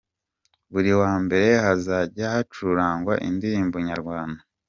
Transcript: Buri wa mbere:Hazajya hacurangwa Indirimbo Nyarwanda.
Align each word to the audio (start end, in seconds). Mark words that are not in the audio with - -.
Buri 0.71 0.91
wa 1.01 1.11
mbere:Hazajya 1.23 2.25
hacurangwa 2.35 3.13
Indirimbo 3.27 3.75
Nyarwanda. 3.89 4.41